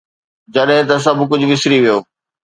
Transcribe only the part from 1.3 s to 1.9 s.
وسري